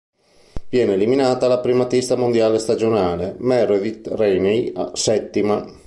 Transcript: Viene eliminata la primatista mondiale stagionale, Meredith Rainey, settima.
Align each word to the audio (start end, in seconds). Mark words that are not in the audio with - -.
Viene 0.69 0.93
eliminata 0.93 1.47
la 1.47 1.59
primatista 1.59 2.15
mondiale 2.15 2.57
stagionale, 2.57 3.35
Meredith 3.37 4.07
Rainey, 4.07 4.73
settima. 4.93 5.63